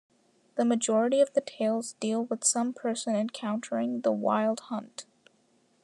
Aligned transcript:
The 0.55 0.65
majority 0.65 1.21
of 1.21 1.31
the 1.33 1.41
tales 1.41 1.93
deal 1.99 2.23
with 2.25 2.43
some 2.43 2.73
person 2.73 3.15
encountering 3.15 4.01
the 4.01 4.11
Wild 4.11 4.61
Hunt. 4.61 5.05